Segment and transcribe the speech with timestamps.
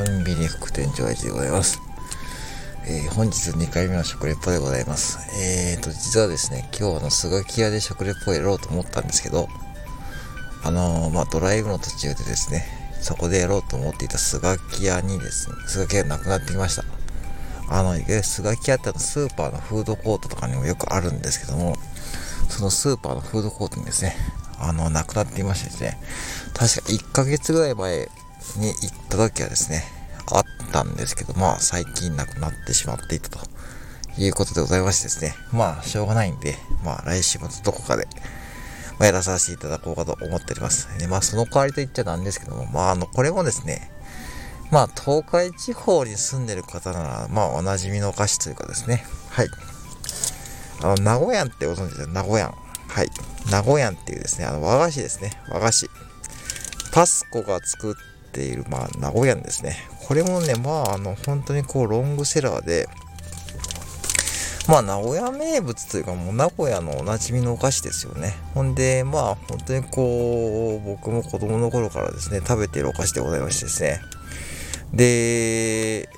[0.00, 1.78] ファミリー副店長でございます。
[2.86, 5.18] えー、本日2回目の食レポでございます。
[5.38, 9.48] えーと、実はですね、今日あの、スガキ屋で食レポをやろうと思ったんですけど、
[10.64, 12.64] あのー、まあ、ドライブの途中でですね、
[13.02, 16.84] そこでやろうと思っていたスガキ屋にですね、スガキ屋がなくなってきました。
[17.68, 21.76] あの、いわゆるスガキ屋ってあのスーパーのフードコートとかにもよくあるんですけども、
[22.48, 24.16] そのスーパーのフードコートにですね、
[24.58, 25.98] あの、なくなっていましてですね、
[26.54, 28.08] 確か1ヶ月ぐらい前
[28.58, 29.84] に行った時はですね、
[30.32, 33.38] あったんですけど、まあ最近なくなってしまっていたと
[34.18, 38.06] いうことでございましてですね、まあしょうがないんで、まあ来週末どこかで、
[38.98, 40.98] まあ、やらさせていただこうかと思っております。
[40.98, 43.90] でまあその代わりと言っちゃなんですけども、まああの、これもですね、
[44.70, 49.48] まあ東海地方に住んでる方なら、まあおなじみのお菓子というかですね、はい。
[50.82, 52.54] あの、名古屋ってご存知ですか名古屋。
[52.88, 53.08] はい。
[53.50, 55.90] 名古屋っていうですね、あの和菓子ですね、和菓子。
[56.92, 57.94] パスコが作っ
[58.30, 59.76] ている、まあ、名古屋ですね。
[60.06, 62.88] これもね、まあ、あの、本当にこう、ロングセラーで、
[64.68, 68.36] まあ、名古屋名物というか、もう名古屋のおなじみのお菓子ですよね。
[68.54, 74.00] ほんで、まあ、本当にこう、僕も子供の頃からですね、食べているお菓子でございましてですね。
[74.92, 76.08] で、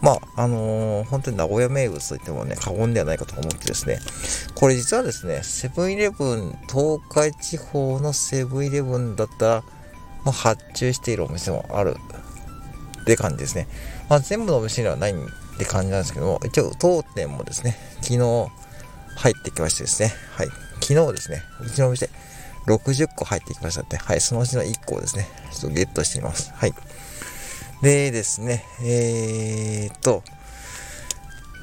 [0.00, 3.98] まあ、あのー、本当に名古屋名物といってもね、過言ではないかと思ってですね、
[4.54, 9.64] これ実はですね、セブンイレブン、東海地方のセブンイレブンだったら、
[10.24, 11.96] ま、発注しているお店もある
[13.02, 13.66] って感じですね。
[14.08, 15.16] まあ、全部のお店にはないっ
[15.58, 18.18] て感じなんですけども、一応当店もですね、昨日
[19.16, 20.48] 入ってきましてですね、はい、
[20.80, 22.08] 昨日ですね、うちのお店
[22.66, 26.52] 60個入ってきましたって、はい、そのうちの1個をですね、ちょっとゲットしています。
[26.54, 26.74] はい。
[27.82, 30.22] でですね、えー、っと、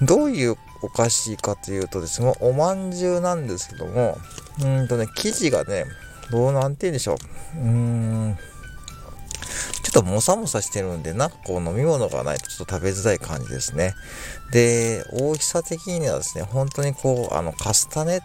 [0.02, 4.17] どういうお菓子かというとですね、おまんじゅうなんですけども、
[4.61, 5.86] うんとね、生地がね、
[6.31, 7.59] どうなんて言うんでしょう。
[7.59, 8.38] うーん、
[9.84, 13.94] ちょっともさもさしてるんで、なんかこう飲み物がないとちょっと食べづらい感じですね。
[14.52, 18.22] で、大きさ的にはですね、本当にこう、あの、カスタネッ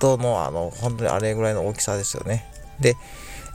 [0.00, 2.44] トのあの、本当にあれぐらいの大きさですよね。
[2.80, 2.96] で、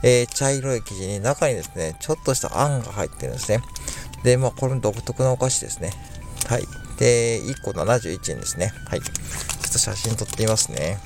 [0.02, 3.60] えー、茶色い生地に中にですね、ちょっとしたあんが入ってるんですね。
[4.24, 5.92] で、まあ、これも独特なお菓子ですね。
[6.48, 6.66] はい。
[6.98, 8.72] で、1個71円ですね。
[8.86, 9.00] はい。
[9.00, 9.12] ちょ
[9.68, 10.98] っと写真撮ってみますね。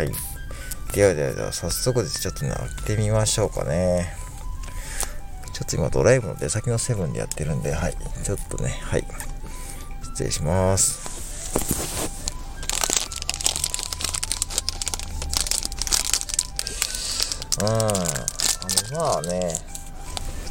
[0.00, 0.12] はい。
[0.94, 2.20] ではではでは、早速です。
[2.20, 4.14] ちょっとね、開けてみましょうかね。
[5.52, 7.94] ちょっと今ドライブの出先のセブンでやってるんで、はい。
[8.24, 9.04] ちょっとね、はい。
[10.04, 12.00] 失礼します。
[17.60, 17.66] うん。
[17.68, 19.54] あの、まあね、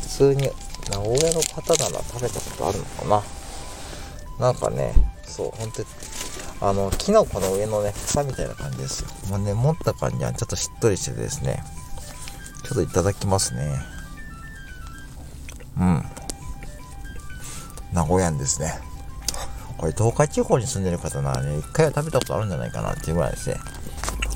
[0.04, 0.44] 普通に
[0.92, 3.24] 名古屋の方なら食べたことあるのか
[4.38, 4.46] な。
[4.46, 4.94] なんかね、
[5.26, 5.88] そう、本当に
[6.62, 9.09] あの、キノコの上のね、草みたいな感じですよ。
[9.30, 11.64] もうね、持った感じはちょっとしっとりしててですね、
[12.64, 13.81] ちょっといただきますね。
[15.78, 16.03] うん。
[17.94, 18.80] 名古屋んですね。
[19.78, 23.56] これ東海地方に住んでる方ならね、一回は食べたことあるんじゃないかなっていうぐらいですね。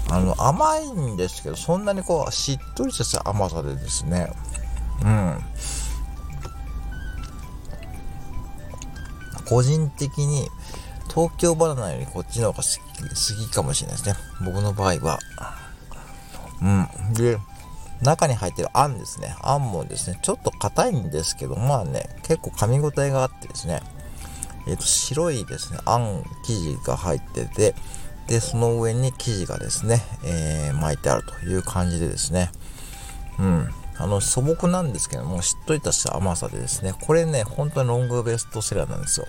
[0.10, 4.32] あの、甘いんですけど、そんなにこう、しっとりした甘さでですね、
[5.04, 5.38] うん。
[9.46, 10.48] 個人的に、
[11.14, 14.16] 東京バナナよりこっちの方が好き好きかもしれないですね。
[14.44, 15.20] 僕の場合は。
[16.62, 16.66] う
[17.12, 17.14] ん。
[17.14, 17.38] で、
[18.02, 19.36] 中に入ってるあんですね。
[19.42, 23.82] あんもですね、ちょっと硬いんですけど、まあね、結構噛み応えがあってですね、
[24.68, 27.76] えっ、ー、と、白いですね、あん生地が入ってて、
[28.28, 32.52] で、その上に生地がですね、えー、巻いてあるという感じでですね、
[33.38, 33.70] うん。
[33.98, 39.28] あの、素朴なんですけども、しっとりとした甘さでですね、これね、本当にロングベストセラーなんですよ。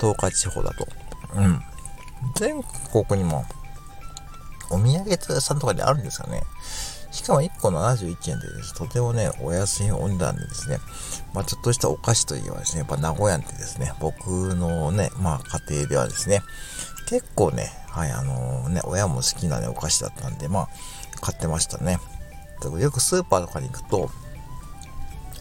[0.00, 0.86] 東海地方だと。
[1.34, 1.62] うん。
[2.36, 3.44] 全国にも、
[4.70, 6.42] お土産屋さんとかであるんですかね。
[7.10, 8.74] しかも1個71円でです。
[8.74, 10.78] とてもね、お安いお値段でですね、
[11.32, 16.42] まあちょっとしたお菓子といえばですね、やっぱ名古屋ってですね、僕のね、まあ家庭ではですね、
[17.08, 20.68] 結構ね、はい、あのー、ね、親も好きなね、お菓子だったんで、まあ、
[21.20, 21.98] 買ってましたね。
[22.78, 24.10] よくスーパーとかに行くと、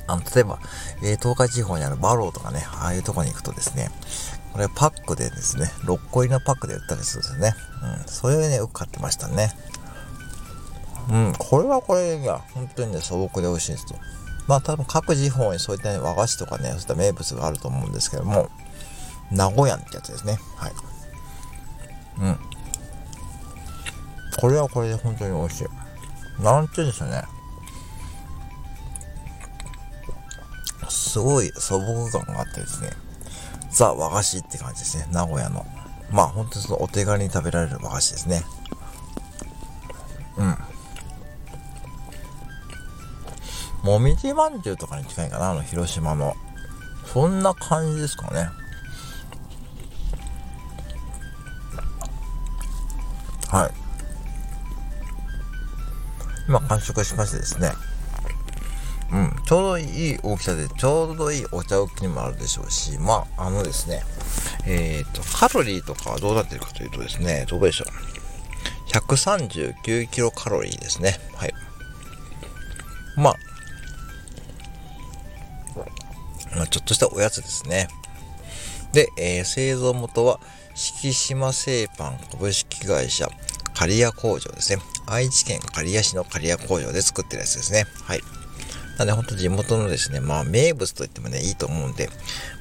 [0.07, 0.59] あの、例えば、
[1.03, 3.91] えー、東海地方にあるバローとかね、ああいうとこに行くとですね、
[4.53, 7.55] これパックでですね、6個入りのパックで売ったりするんですよね。
[8.01, 8.07] うん。
[8.07, 9.51] それをね、よく買ってましたね。
[11.09, 11.33] うん。
[11.37, 13.95] これはこれが、本当にね、素朴で美味しいですと。
[14.47, 18.49] まあ多分各地方にそういった、ね、和菓子とかね、そういった名物があると思うんですけども、
[19.29, 20.39] 名古屋ってやつですね。
[20.55, 20.71] はい。
[22.19, 22.39] うん。
[24.39, 26.41] これはこれで本当に美味しい。
[26.41, 27.23] なんて言うんでしょうね。
[30.89, 32.91] すごい素朴感があってですね、
[33.69, 35.65] ザ和菓子って感じですね、名古屋の。
[36.09, 38.43] まあ本当にそのお手軽に食べられる和菓子ですね。
[40.37, 40.57] うん。
[43.83, 46.35] もみじまんじゅうとかに近いかな、あの広島の。
[47.05, 48.49] そんな感じですかね。
[53.49, 53.71] はい。
[56.47, 57.71] 今完食しましてですね。
[59.11, 64.03] うん、ちょうどいい大きさで、ちょうどいいお茶置きにもあるでしょうし、まあ、あのですね、
[64.65, 67.87] えっ、ー、と、カロリーとかはどうなってるかというとですね、どうでしょう。
[68.91, 71.19] 139キロカロリーですね。
[71.35, 71.53] はい。
[73.15, 73.35] まあ、
[76.55, 77.87] まあ、ちょっとしたおやつですね。
[78.91, 80.39] で、えー、製造元は、
[80.75, 83.27] 敷島製パン株式会社
[83.73, 84.81] 刈谷工場ですね。
[85.05, 87.85] 愛知県刈谷市の刈谷工場で作ってるやつですね。
[88.03, 88.21] はい。
[88.97, 92.09] なんで、ほんと地元のですね、まあ、名物と言ってもね、いいと思うんで、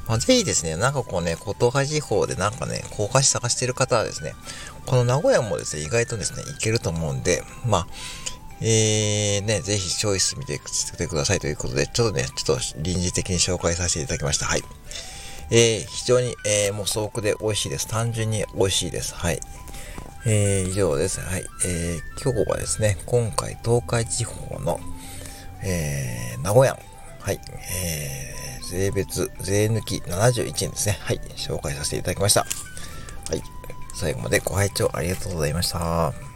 [0.06, 4.34] まあ、ぜひですね、なんかこうね、琴葉地方でなんかね、高架市探してる方はですね、
[4.86, 7.86] この名古屋もですね、意外とですね、行けると思うんで、まあ、
[8.60, 10.58] えー、ね、ぜひチョイス見て
[10.96, 14.46] てくださいということで、ちょっとね、ちょっと臨時的に紹介させていただきました。
[14.46, 14.62] はい。
[15.50, 17.86] えー、非常に、えー、もう素朴で美味しいです。
[17.86, 19.14] 単純に美味しいです。
[19.14, 19.40] はい。
[20.24, 21.20] えー、以上です。
[21.20, 21.44] はい。
[21.66, 24.80] えー、今日はですね、今回東海地方の、
[25.62, 26.78] えー、名古屋、
[27.20, 27.40] はい、
[27.72, 30.98] えー、税別、税抜き71円ですね。
[31.00, 32.40] はい、紹介させていただきました。
[32.40, 32.46] は
[33.36, 33.42] い、
[33.94, 36.35] 最後までご拝聴ありがとうございました。